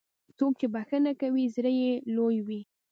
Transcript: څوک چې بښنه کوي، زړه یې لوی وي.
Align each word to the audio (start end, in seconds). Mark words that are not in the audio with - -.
څوک 0.37 0.53
چې 0.59 0.67
بښنه 0.73 1.11
کوي، 1.21 1.43
زړه 1.55 1.71
یې 1.81 1.91
لوی 2.15 2.37
وي. 2.47 2.61